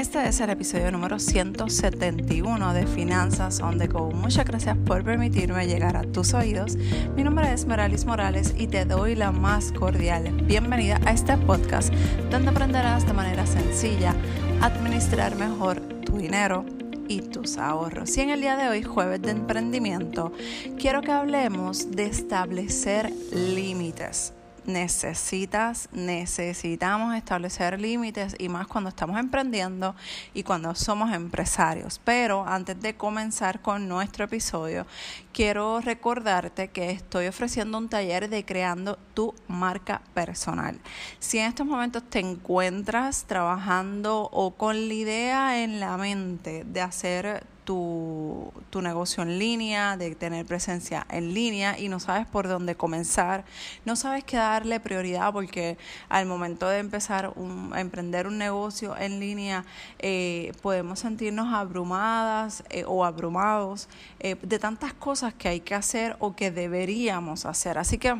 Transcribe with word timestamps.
Este 0.00 0.26
es 0.26 0.40
el 0.40 0.48
episodio 0.48 0.90
número 0.90 1.18
171 1.18 2.72
de 2.72 2.86
Finanzas 2.86 3.60
on 3.60 3.76
the 3.76 3.86
Go. 3.86 4.10
Muchas 4.12 4.46
gracias 4.46 4.74
por 4.86 5.04
permitirme 5.04 5.66
llegar 5.66 5.94
a 5.94 6.04
tus 6.04 6.32
oídos. 6.32 6.76
Mi 7.14 7.22
nombre 7.22 7.52
es 7.52 7.66
Meralis 7.66 8.06
Morales 8.06 8.54
y 8.56 8.66
te 8.66 8.86
doy 8.86 9.14
la 9.14 9.30
más 9.30 9.72
cordial 9.72 10.32
bienvenida 10.46 10.98
a 11.04 11.12
este 11.12 11.36
podcast 11.36 11.92
donde 12.30 12.48
aprenderás 12.48 13.06
de 13.06 13.12
manera 13.12 13.44
sencilla 13.44 14.14
administrar 14.62 15.36
mejor 15.36 15.82
tu 16.06 16.16
dinero 16.16 16.64
y 17.06 17.20
tus 17.20 17.58
ahorros. 17.58 18.16
Y 18.16 18.22
en 18.22 18.30
el 18.30 18.40
día 18.40 18.56
de 18.56 18.70
hoy, 18.70 18.82
jueves 18.82 19.20
de 19.20 19.32
emprendimiento, 19.32 20.32
quiero 20.78 21.02
que 21.02 21.12
hablemos 21.12 21.90
de 21.90 22.06
establecer 22.06 23.12
límites 23.32 24.32
necesitas, 24.72 25.88
necesitamos 25.92 27.14
establecer 27.14 27.80
límites 27.80 28.36
y 28.38 28.48
más 28.48 28.66
cuando 28.66 28.90
estamos 28.90 29.18
emprendiendo 29.18 29.94
y 30.34 30.42
cuando 30.42 30.74
somos 30.74 31.12
empresarios. 31.12 32.00
Pero 32.04 32.46
antes 32.46 32.80
de 32.80 32.96
comenzar 32.96 33.60
con 33.60 33.88
nuestro 33.88 34.24
episodio, 34.24 34.86
quiero 35.32 35.80
recordarte 35.80 36.68
que 36.68 36.90
estoy 36.90 37.26
ofreciendo 37.26 37.78
un 37.78 37.88
taller 37.88 38.28
de 38.28 38.44
creando 38.44 38.98
tu 39.14 39.34
marca 39.48 40.02
personal. 40.14 40.78
Si 41.18 41.38
en 41.38 41.46
estos 41.46 41.66
momentos 41.66 42.02
te 42.08 42.20
encuentras 42.20 43.24
trabajando 43.24 44.28
o 44.32 44.52
con 44.52 44.88
la 44.88 44.94
idea 44.94 45.62
en 45.62 45.80
la 45.80 45.96
mente 45.96 46.64
de 46.64 46.80
hacer 46.80 47.44
tu, 47.70 48.80
negocio 48.82 49.22
en 49.22 49.38
línea, 49.38 49.96
de 49.96 50.12
tener 50.16 50.44
presencia 50.44 51.06
en 51.08 51.34
línea 51.34 51.78
y 51.78 51.88
no 51.88 52.00
sabes 52.00 52.26
por 52.26 52.48
dónde 52.48 52.74
comenzar, 52.74 53.44
no 53.84 53.94
sabes 53.94 54.24
qué 54.24 54.38
darle 54.38 54.80
prioridad 54.80 55.32
porque 55.32 55.78
al 56.08 56.26
momento 56.26 56.66
de 56.66 56.78
empezar 56.78 57.32
a 57.72 57.80
emprender 57.80 58.26
un 58.26 58.38
negocio 58.38 58.96
en 58.96 59.20
línea 59.20 59.64
eh, 60.00 60.52
podemos 60.62 60.98
sentirnos 60.98 61.54
abrumadas 61.54 62.64
eh, 62.70 62.82
o 62.88 63.04
abrumados 63.04 63.88
eh, 64.18 64.34
de 64.42 64.58
tantas 64.58 64.92
cosas 64.92 65.32
que 65.32 65.46
hay 65.46 65.60
que 65.60 65.76
hacer 65.76 66.16
o 66.18 66.34
que 66.34 66.50
deberíamos 66.50 67.46
hacer. 67.46 67.78
Así 67.78 67.98
que 67.98 68.16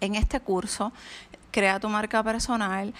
en 0.00 0.14
este 0.16 0.38
curso 0.40 0.92
Crea 1.52 1.80
tu 1.80 1.88
marca 1.88 2.22
personal 2.22 2.94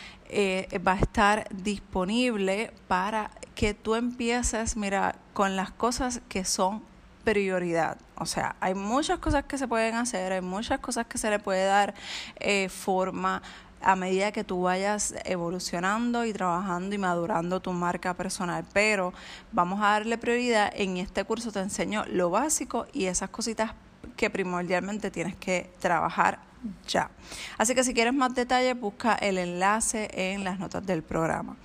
va 0.85 0.93
a 0.95 0.99
estar 0.99 1.47
disponible 1.55 2.73
para 2.89 3.31
que 3.55 3.75
tú 3.75 3.95
empieces, 3.95 4.75
mira, 4.75 5.17
con 5.41 5.57
las 5.57 5.71
cosas 5.71 6.21
que 6.29 6.45
son 6.45 6.83
prioridad. 7.25 7.97
O 8.17 8.27
sea, 8.27 8.57
hay 8.61 8.75
muchas 8.75 9.21
cosas 9.21 9.45
que 9.45 9.57
se 9.57 9.67
pueden 9.67 9.95
hacer, 9.95 10.33
hay 10.33 10.43
muchas 10.43 10.81
cosas 10.81 11.07
que 11.07 11.17
se 11.17 11.31
le 11.31 11.39
puede 11.39 11.65
dar 11.65 11.95
eh, 12.41 12.69
forma 12.69 13.41
a 13.81 13.97
medida 13.97 14.33
que 14.33 14.45
tú 14.45 14.61
vayas 14.61 15.15
evolucionando 15.25 16.27
y 16.27 16.35
trabajando 16.35 16.95
y 16.95 16.99
madurando 16.99 17.59
tu 17.61 17.73
marca 17.73 18.13
personal. 18.13 18.67
Pero 18.75 19.15
vamos 19.51 19.81
a 19.81 19.93
darle 19.93 20.19
prioridad. 20.19 20.75
En 20.77 20.99
este 20.99 21.25
curso 21.25 21.51
te 21.51 21.61
enseño 21.61 22.05
lo 22.11 22.29
básico 22.29 22.87
y 22.93 23.07
esas 23.07 23.31
cositas 23.31 23.73
que 24.19 24.29
primordialmente 24.29 25.11
tienes 25.11 25.37
que 25.37 25.73
trabajar 25.79 26.41
ya. 26.87 27.11
Así 27.57 27.75
que 27.75 27.83
si 27.83 27.95
quieres 27.95 28.13
más 28.13 28.35
detalles, 28.35 28.79
busca 28.79 29.15
el 29.15 29.39
enlace 29.39 30.11
en 30.13 30.45
las 30.45 30.59
notas 30.59 30.85
del 30.85 31.03
programa. 31.03 31.57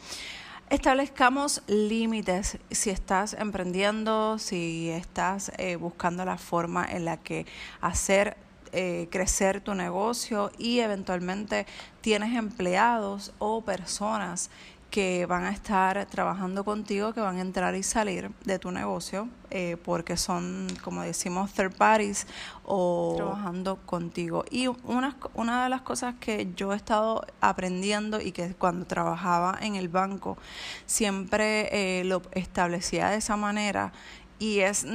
Establezcamos 0.72 1.62
límites 1.68 2.58
si 2.72 2.90
estás 2.90 3.34
emprendiendo, 3.34 4.40
si 4.40 4.90
estás 4.90 5.52
eh, 5.60 5.76
buscando 5.76 6.26
la 6.26 6.40
forma 6.40 6.84
en 6.90 7.06
la 7.06 7.18
que 7.18 7.46
hacer 7.82 8.36
eh, 8.72 9.08
crecer 9.12 9.62
tu 9.62 9.76
negocio 9.76 10.52
y 10.58 10.80
eventualmente 10.80 11.68
tienes 12.02 12.36
empleados 12.36 13.32
o 13.38 13.62
personas 13.62 14.50
que 14.90 15.26
van 15.26 15.44
a 15.44 15.52
estar 15.52 16.06
trabajando 16.06 16.64
contigo, 16.64 17.14
que 17.14 17.20
van 17.20 17.38
a 17.38 17.42
entrar 17.42 17.76
y 17.76 17.84
salir 17.84 18.32
de 18.46 18.60
tu 18.60 18.72
negocio, 18.72 19.28
eh, 19.52 19.78
porque 19.84 20.16
son, 20.16 20.68
como 20.84 21.02
decimos, 21.02 21.52
third 21.54 21.76
parties 21.76 22.28
o 22.64 23.16
trabajando 23.18 23.78
contigo. 23.86 24.46
Y 24.50 24.68
una, 24.68 25.18
una 25.34 25.64
de 25.64 25.70
las 25.70 25.82
cosas 25.82 26.16
que 26.20 26.50
yo 26.56 26.72
he 26.72 26.76
estado 26.76 27.26
aprendiendo 27.42 28.22
y 28.22 28.32
que 28.32 28.54
cuando 28.56 28.86
trabajaba 28.86 29.58
en 29.62 29.76
el 29.76 29.90
banco 29.90 30.38
siempre 30.86 31.70
eh, 32.00 32.04
lo 32.06 32.22
establecía 32.32 33.10
de 33.10 33.18
esa 33.18 33.36
manera 33.36 33.92
y 34.40 34.60
es, 34.60 34.86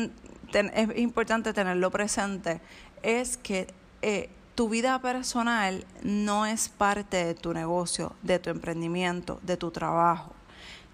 es 0.53 0.99
importante 0.99 1.53
tenerlo 1.53 1.91
presente, 1.91 2.61
es 3.03 3.37
que 3.37 3.67
eh, 4.03 4.31
tu 4.55 4.69
vida 4.69 5.00
personal 5.00 5.84
no 6.03 6.47
es 6.47 6.69
parte 6.69 7.25
de 7.25 7.34
tu 7.34 7.53
negocio, 7.53 8.15
de 8.22 8.38
tu 8.38 8.50
emprendimiento, 8.50 9.41
de 9.43 9.56
tu 9.56 9.71
trabajo. 9.71 10.33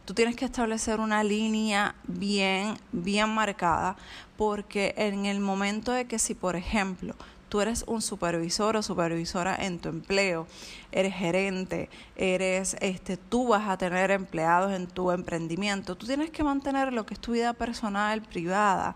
Tú 0.05 0.15
tienes 0.15 0.37
que 0.37 0.45
establecer 0.45 1.01
una 1.01 1.25
línea 1.25 1.97
bien, 2.07 2.79
bien 2.93 3.29
marcada, 3.29 3.97
porque 4.37 4.95
en 4.97 5.27
el 5.27 5.41
momento 5.41 5.91
de 5.91 6.07
que 6.07 6.21
si, 6.21 6.35
por 6.35 6.55
ejemplo, 6.55 7.17
tú 7.49 7.61
eres 7.61 7.85
un 7.89 8.03
supervisor 8.03 8.77
o 8.77 8.83
supervisora 8.83 9.57
en 9.57 9.79
tu 9.79 9.89
empleo, 9.89 10.47
eres 10.93 11.15
gerente, 11.15 11.89
eres 12.15 12.77
este 12.81 13.17
tú 13.17 13.49
vas 13.49 13.69
a 13.69 13.79
tener 13.79 14.11
empleados 14.11 14.73
en 14.73 14.87
tu 14.87 15.11
emprendimiento, 15.11 15.97
tú 15.97 16.07
tienes 16.07 16.31
que 16.31 16.45
mantener 16.45 16.93
lo 16.93 17.05
que 17.07 17.15
es 17.15 17.21
tu 17.21 17.33
vida 17.33 17.53
personal, 17.53 18.23
privada 18.23 18.95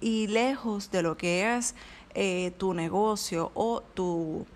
y 0.00 0.26
lejos 0.26 0.90
de 0.90 1.02
lo 1.02 1.16
que 1.16 1.56
es 1.56 1.74
eh, 2.14 2.52
tu 2.58 2.74
negocio 2.74 3.50
o 3.54 3.82
tu 3.94 4.46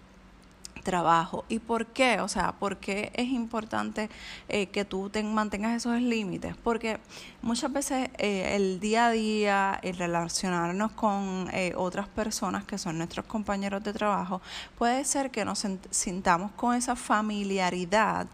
trabajo. 0.83 1.45
¿Y 1.49 1.61
por 1.61 1.87
qué? 1.87 2.21
O 2.21 2.29
sea, 2.29 2.53
¿por 2.53 2.77
qué 2.77 3.11
es 3.15 3.29
importante 3.29 4.11
eh, 4.49 4.67
que 4.67 4.85
tú 4.85 5.09
te 5.09 5.23
mantengas 5.23 5.77
esos 5.77 6.01
límites? 6.01 6.55
Porque 6.57 6.99
muchas 7.41 7.73
veces 7.73 8.11
eh, 8.19 8.55
el 8.55 8.81
día 8.81 9.07
a 9.07 9.11
día, 9.11 9.81
el 9.83 9.97
relacionarnos 9.97 10.93
con 10.93 11.49
otras 11.77 12.09
personas 12.09 12.65
que 12.65 12.77
son 12.77 12.99
nuestros 12.99 13.25
compañeros 13.25 13.83
de 13.83 13.93
trabajo, 13.95 14.43
puede 14.77 15.05
ser 15.05 15.31
que 15.31 15.45
nos 15.45 15.65
sintamos 15.91 16.53
con 16.53 16.75
esa 16.75 16.97
familiaridad 16.97 18.27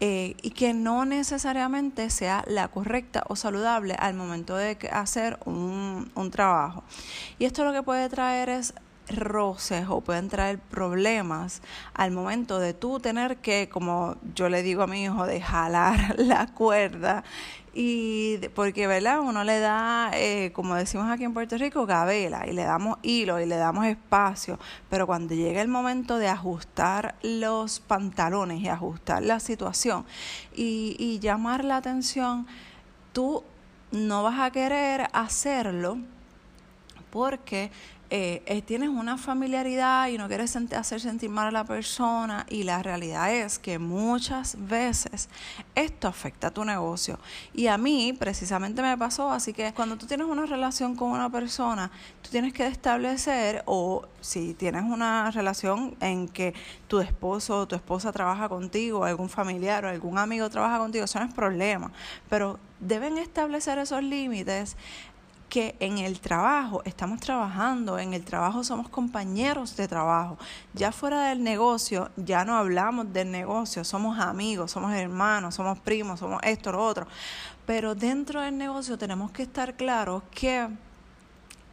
eh, 0.00 0.34
y 0.40 0.50
que 0.50 0.72
no 0.72 1.04
necesariamente 1.04 2.08
sea 2.08 2.42
la 2.46 2.68
correcta 2.68 3.24
o 3.28 3.36
saludable 3.36 3.94
al 3.98 4.14
momento 4.14 4.56
de 4.56 4.78
hacer 4.90 5.38
un, 5.44 6.10
un 6.14 6.30
trabajo. 6.30 6.84
Y 7.38 7.44
esto 7.44 7.64
lo 7.64 7.72
que 7.72 7.82
puede 7.82 8.08
traer 8.08 8.48
es 8.48 8.72
roces 9.16 9.86
o 9.88 10.00
pueden 10.00 10.28
traer 10.28 10.58
problemas 10.58 11.62
al 11.94 12.10
momento 12.10 12.58
de 12.58 12.74
tú 12.74 13.00
tener 13.00 13.38
que, 13.38 13.68
como 13.68 14.16
yo 14.34 14.48
le 14.48 14.62
digo 14.62 14.82
a 14.82 14.86
mi 14.86 15.04
hijo, 15.04 15.26
de 15.26 15.40
jalar 15.40 16.14
la 16.18 16.46
cuerda 16.48 17.24
y 17.72 18.38
porque, 18.48 18.86
¿verdad? 18.88 19.20
Uno 19.20 19.44
le 19.44 19.60
da, 19.60 20.10
eh, 20.14 20.50
como 20.52 20.74
decimos 20.74 21.08
aquí 21.08 21.24
en 21.24 21.32
Puerto 21.32 21.56
Rico, 21.56 21.86
gabela 21.86 22.46
y 22.48 22.52
le 22.52 22.64
damos 22.64 22.98
hilo 23.02 23.40
y 23.40 23.46
le 23.46 23.56
damos 23.56 23.86
espacio, 23.86 24.58
pero 24.88 25.06
cuando 25.06 25.34
llega 25.34 25.62
el 25.62 25.68
momento 25.68 26.18
de 26.18 26.28
ajustar 26.28 27.14
los 27.22 27.78
pantalones 27.78 28.60
y 28.60 28.68
ajustar 28.68 29.22
la 29.22 29.38
situación 29.38 30.04
y, 30.54 30.96
y 30.98 31.20
llamar 31.20 31.64
la 31.64 31.76
atención, 31.76 32.46
tú 33.12 33.44
no 33.92 34.24
vas 34.24 34.40
a 34.40 34.50
querer 34.50 35.08
hacerlo 35.12 35.98
porque 37.10 37.70
eh, 38.12 38.42
eh, 38.46 38.60
tienes 38.60 38.88
una 38.88 39.16
familiaridad 39.16 40.08
y 40.08 40.18
no 40.18 40.26
quieres 40.26 40.56
hacer 40.56 41.00
sentir 41.00 41.30
mal 41.30 41.46
a 41.46 41.50
la 41.52 41.64
persona 41.64 42.44
y 42.48 42.64
la 42.64 42.82
realidad 42.82 43.32
es 43.32 43.60
que 43.60 43.78
muchas 43.78 44.56
veces 44.58 45.28
esto 45.76 46.08
afecta 46.08 46.48
a 46.48 46.50
tu 46.50 46.64
negocio. 46.64 47.20
Y 47.54 47.68
a 47.68 47.78
mí 47.78 48.12
precisamente 48.12 48.82
me 48.82 48.98
pasó, 48.98 49.30
así 49.30 49.52
que 49.52 49.72
cuando 49.72 49.96
tú 49.96 50.06
tienes 50.06 50.26
una 50.26 50.44
relación 50.44 50.96
con 50.96 51.12
una 51.12 51.30
persona, 51.30 51.92
tú 52.20 52.30
tienes 52.30 52.52
que 52.52 52.66
establecer 52.66 53.62
o 53.66 54.02
si 54.20 54.54
tienes 54.54 54.82
una 54.82 55.30
relación 55.30 55.94
en 56.00 56.26
que 56.26 56.52
tu 56.88 56.98
esposo 56.98 57.60
o 57.60 57.68
tu 57.68 57.76
esposa 57.76 58.10
trabaja 58.10 58.48
contigo, 58.48 59.04
algún 59.04 59.28
familiar 59.28 59.84
o 59.84 59.88
algún 59.88 60.18
amigo 60.18 60.50
trabaja 60.50 60.78
contigo, 60.78 61.04
eso 61.04 61.20
no 61.20 61.26
es 61.26 61.32
problema, 61.32 61.92
pero 62.28 62.58
deben 62.80 63.18
establecer 63.18 63.78
esos 63.78 64.02
límites 64.02 64.76
que 65.50 65.74
en 65.80 65.98
el 65.98 66.20
trabajo 66.20 66.80
estamos 66.86 67.20
trabajando, 67.20 67.98
en 67.98 68.14
el 68.14 68.24
trabajo 68.24 68.64
somos 68.64 68.88
compañeros 68.88 69.76
de 69.76 69.86
trabajo. 69.88 70.38
Ya 70.72 70.92
fuera 70.92 71.28
del 71.28 71.42
negocio, 71.42 72.08
ya 72.16 72.44
no 72.44 72.56
hablamos 72.56 73.12
del 73.12 73.30
negocio, 73.30 73.84
somos 73.84 74.18
amigos, 74.18 74.70
somos 74.70 74.94
hermanos, 74.94 75.56
somos 75.56 75.78
primos, 75.80 76.20
somos 76.20 76.40
esto, 76.44 76.72
lo 76.72 76.82
otro. 76.82 77.06
Pero 77.66 77.94
dentro 77.94 78.40
del 78.40 78.56
negocio 78.56 78.96
tenemos 78.96 79.32
que 79.32 79.42
estar 79.42 79.76
claros 79.76 80.22
que 80.30 80.68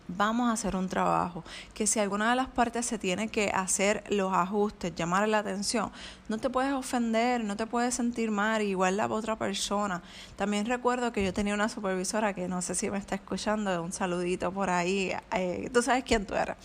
vamos 0.07 0.49
a 0.49 0.53
hacer 0.53 0.75
un 0.75 0.87
trabajo, 0.87 1.43
que 1.73 1.87
si 1.87 1.99
alguna 1.99 2.29
de 2.29 2.35
las 2.35 2.47
partes 2.47 2.85
se 2.85 2.97
tiene 2.97 3.27
que 3.27 3.49
hacer 3.53 4.03
los 4.09 4.33
ajustes, 4.33 4.95
llamar 4.95 5.27
la 5.27 5.39
atención, 5.39 5.91
no 6.29 6.37
te 6.37 6.49
puedes 6.49 6.73
ofender, 6.73 7.43
no 7.43 7.57
te 7.57 7.65
puedes 7.65 7.95
sentir 7.95 8.31
mal, 8.31 8.61
igual 8.61 8.97
la 8.97 9.07
otra 9.07 9.35
persona. 9.37 10.01
También 10.35 10.65
recuerdo 10.65 11.11
que 11.11 11.23
yo 11.23 11.33
tenía 11.33 11.53
una 11.53 11.69
supervisora 11.69 12.33
que 12.33 12.47
no 12.47 12.61
sé 12.61 12.75
si 12.75 12.89
me 12.89 12.97
está 12.97 13.15
escuchando, 13.15 13.83
un 13.83 13.91
saludito 13.91 14.51
por 14.51 14.69
ahí, 14.69 15.11
eh, 15.33 15.69
tú 15.73 15.81
sabes 15.81 16.03
quién 16.03 16.25
tú 16.25 16.35
eres, 16.35 16.55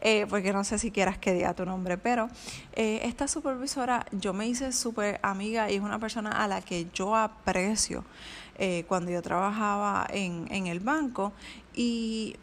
eh, 0.00 0.26
porque 0.28 0.52
no 0.52 0.64
sé 0.64 0.78
si 0.78 0.90
quieras 0.90 1.18
que 1.18 1.32
diga 1.32 1.54
tu 1.54 1.64
nombre, 1.64 1.96
pero 1.98 2.28
eh, 2.74 3.00
esta 3.04 3.26
supervisora 3.26 4.06
yo 4.12 4.32
me 4.32 4.46
hice 4.46 4.72
súper 4.72 5.18
amiga 5.22 5.70
y 5.70 5.76
es 5.76 5.82
una 5.82 5.98
persona 5.98 6.30
a 6.30 6.48
la 6.48 6.60
que 6.60 6.88
yo 6.92 7.16
aprecio. 7.16 8.04
cuando 8.86 9.10
yo 9.10 9.22
trabajaba 9.22 10.06
en, 10.12 10.46
en 10.52 10.68
el 10.68 10.78
banco 10.78 11.32
y 11.74 12.36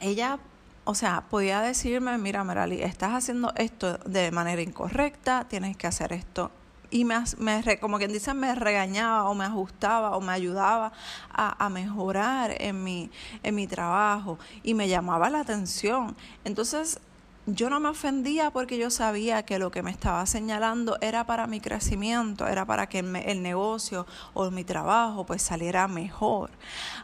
ella, 0.00 0.38
o 0.84 0.94
sea, 0.94 1.24
podía 1.28 1.60
decirme, 1.60 2.16
mira, 2.18 2.44
Merali, 2.44 2.82
estás 2.82 3.12
haciendo 3.12 3.52
esto 3.56 3.98
de 3.98 4.30
manera 4.30 4.62
incorrecta, 4.62 5.46
tienes 5.48 5.76
que 5.76 5.86
hacer 5.86 6.12
esto. 6.12 6.50
Y 6.90 7.04
me, 7.04 7.16
me 7.38 7.78
como 7.80 7.98
quien 7.98 8.12
dice, 8.12 8.32
me 8.32 8.54
regañaba 8.54 9.24
o 9.28 9.34
me 9.34 9.44
ajustaba 9.44 10.16
o 10.16 10.20
me 10.20 10.32
ayudaba 10.32 10.92
a, 11.32 11.64
a 11.64 11.68
mejorar 11.68 12.54
en 12.58 12.84
mi, 12.84 13.10
en 13.42 13.54
mi 13.54 13.66
trabajo 13.66 14.38
y 14.62 14.74
me 14.74 14.88
llamaba 14.88 15.28
la 15.28 15.40
atención. 15.40 16.16
Entonces, 16.44 17.00
yo 17.46 17.70
no 17.70 17.78
me 17.78 17.88
ofendía 17.88 18.50
porque 18.50 18.76
yo 18.76 18.90
sabía 18.90 19.44
que 19.44 19.58
lo 19.58 19.70
que 19.70 19.82
me 19.82 19.90
estaba 19.90 20.26
señalando 20.26 20.98
era 21.00 21.26
para 21.26 21.46
mi 21.46 21.60
crecimiento, 21.60 22.46
era 22.48 22.64
para 22.64 22.88
que 22.88 22.98
el 22.98 23.42
negocio 23.42 24.06
o 24.34 24.50
mi 24.50 24.64
trabajo 24.64 25.24
pues 25.24 25.42
saliera 25.42 25.86
mejor. 25.86 26.50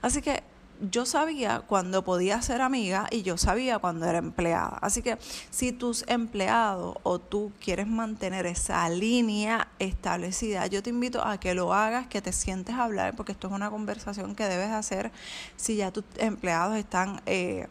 Así 0.01 0.21
que 0.21 0.43
yo 0.91 1.07
sabía 1.07 1.61
cuando 1.61 2.03
podía 2.03 2.43
ser 2.43 2.61
amiga 2.61 3.07
y 3.11 3.23
yo 3.23 3.37
sabía 3.37 3.79
cuando 3.79 4.07
era 4.07 4.19
empleada. 4.19 4.79
Así 4.81 5.03
que 5.03 5.19
si 5.51 5.73
tus 5.73 6.05
empleados 6.09 6.97
o 7.03 7.19
tú 7.19 7.53
quieres 7.61 7.87
mantener 7.87 8.47
esa 8.47 8.89
línea 8.89 9.69
establecida, 9.79 10.67
yo 10.67 10.83
te 10.83 10.91
invito 10.91 11.25
a 11.25 11.39
que 11.39 11.55
lo 11.55 11.73
hagas, 11.73 12.07
que 12.09 12.21
te 12.21 12.33
sientes 12.33 12.75
a 12.75 12.85
hablar, 12.85 13.15
porque 13.15 13.33
esto 13.33 13.49
es 13.49 13.53
una 13.53 13.71
conversación 13.71 14.35
que 14.35 14.45
debes 14.45 14.71
hacer 14.71 15.13
si 15.57 15.77
ya 15.77 15.91
tus 15.93 16.05
empleados 16.19 16.77
están... 16.77 17.21
Eh, 17.27 17.69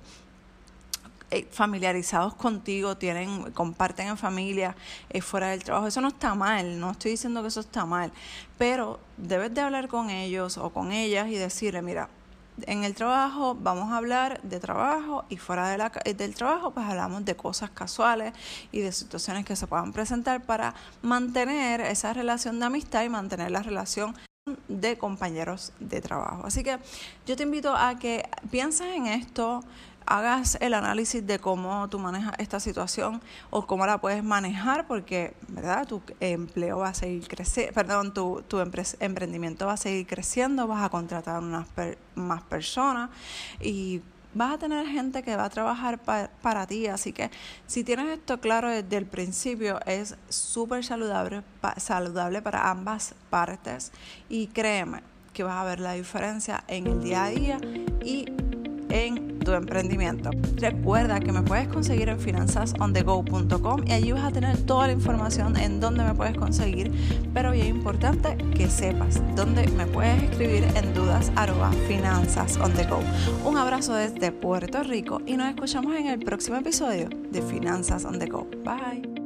eh, 1.33 1.47
familiarizados 1.49 2.33
contigo, 2.33 2.97
tienen, 2.97 3.51
comparten 3.51 4.09
en 4.09 4.17
familia, 4.17 4.75
eh, 5.09 5.21
fuera 5.21 5.47
del 5.47 5.63
trabajo. 5.63 5.87
Eso 5.87 6.01
no 6.01 6.09
está 6.09 6.35
mal, 6.35 6.77
no 6.77 6.91
estoy 6.91 7.11
diciendo 7.11 7.41
que 7.41 7.47
eso 7.47 7.61
está 7.61 7.85
mal, 7.85 8.11
pero 8.57 8.99
debes 9.15 9.53
de 9.53 9.61
hablar 9.61 9.87
con 9.87 10.09
ellos 10.09 10.57
o 10.57 10.71
con 10.71 10.91
ellas 10.91 11.29
y 11.29 11.35
decirle, 11.35 11.81
mira, 11.81 12.09
en 12.63 12.83
el 12.83 12.95
trabajo 12.95 13.55
vamos 13.59 13.91
a 13.91 13.97
hablar 13.97 14.41
de 14.43 14.59
trabajo 14.59 15.25
y 15.29 15.37
fuera 15.37 15.69
de 15.69 15.77
la, 15.77 15.91
eh, 16.05 16.13
del 16.13 16.35
trabajo 16.35 16.71
pues 16.71 16.85
hablamos 16.85 17.25
de 17.25 17.35
cosas 17.35 17.69
casuales 17.69 18.33
y 18.71 18.81
de 18.81 18.91
situaciones 18.91 19.45
que 19.45 19.55
se 19.55 19.67
puedan 19.67 19.93
presentar 19.93 20.43
para 20.43 20.73
mantener 21.01 21.81
esa 21.81 22.13
relación 22.13 22.59
de 22.59 22.65
amistad 22.65 23.03
y 23.03 23.09
mantener 23.09 23.51
la 23.51 23.63
relación 23.63 24.15
de 24.67 24.97
compañeros 24.97 25.71
de 25.79 26.01
trabajo. 26.01 26.45
Así 26.45 26.63
que 26.63 26.79
yo 27.27 27.35
te 27.35 27.43
invito 27.43 27.75
a 27.75 27.99
que 27.99 28.27
pienses 28.49 28.87
en 28.95 29.05
esto, 29.07 29.63
hagas 30.17 30.57
el 30.59 30.73
análisis 30.73 31.25
de 31.25 31.39
cómo 31.39 31.87
tú 31.89 31.97
manejas 31.97 32.33
esta 32.37 32.59
situación 32.59 33.21
o 33.49 33.65
cómo 33.65 33.85
la 33.85 33.99
puedes 33.99 34.23
manejar 34.23 34.85
porque, 34.85 35.33
¿verdad? 35.47 35.87
Tu 35.87 36.01
empleo 36.19 36.79
va 36.79 36.89
a 36.89 36.93
seguir 36.93 37.27
creciendo, 37.27 37.73
perdón, 37.73 38.13
tu, 38.13 38.43
tu 38.47 38.59
emprendimiento 38.59 39.67
va 39.67 39.73
a 39.73 39.77
seguir 39.77 40.05
creciendo, 40.05 40.67
vas 40.67 40.83
a 40.83 40.89
contratar 40.89 41.41
unas 41.41 41.65
más 42.15 42.41
personas 42.43 43.09
y 43.61 44.01
vas 44.33 44.53
a 44.53 44.57
tener 44.57 44.85
gente 44.87 45.23
que 45.23 45.35
va 45.35 45.45
a 45.45 45.49
trabajar 45.49 45.99
para 46.41 46.67
ti. 46.67 46.87
Así 46.87 47.13
que 47.13 47.31
si 47.67 47.83
tienes 47.85 48.07
esto 48.07 48.39
claro 48.41 48.69
desde 48.69 48.97
el 48.97 49.05
principio, 49.05 49.79
es 49.85 50.15
súper 50.27 50.83
saludable, 50.83 51.43
saludable 51.77 52.41
para 52.41 52.69
ambas 52.69 53.15
partes 53.29 53.93
y 54.27 54.47
créeme 54.47 55.03
que 55.33 55.43
vas 55.43 55.55
a 55.55 55.63
ver 55.63 55.79
la 55.79 55.93
diferencia 55.93 56.65
en 56.67 56.87
el 56.87 57.01
día 57.01 57.23
a 57.23 57.29
día 57.29 57.61
y 58.03 58.25
en 58.89 59.30
tu 59.43 59.53
emprendimiento. 59.53 60.31
Recuerda 60.55 61.19
que 61.19 61.31
me 61.31 61.41
puedes 61.41 61.67
conseguir 61.67 62.09
en 62.09 62.19
finanzasondego.com 62.19 63.87
y 63.87 63.91
allí 63.91 64.11
vas 64.11 64.25
a 64.25 64.31
tener 64.31 64.57
toda 64.65 64.87
la 64.87 64.93
información 64.93 65.57
en 65.57 65.79
dónde 65.79 66.03
me 66.03 66.13
puedes 66.13 66.37
conseguir, 66.37 66.91
pero 67.33 67.51
bien 67.51 67.67
importante 67.67 68.37
que 68.55 68.69
sepas 68.69 69.21
dónde 69.35 69.67
me 69.69 69.85
puedes 69.85 70.23
escribir 70.23 70.65
en 70.75 70.93
dudas 70.93 71.31
arroba 71.35 71.71
finanzas 71.87 72.57
on. 72.57 72.71
Un 73.45 73.57
abrazo 73.57 73.93
desde 73.93 74.31
Puerto 74.31 74.83
Rico 74.83 75.21
y 75.25 75.37
nos 75.37 75.49
escuchamos 75.49 75.95
en 75.95 76.07
el 76.07 76.19
próximo 76.19 76.57
episodio 76.57 77.09
de 77.31 77.41
Finanzas 77.41 78.05
on 78.05 78.17
the 78.17 78.27
go. 78.27 78.47
Bye. 78.63 79.20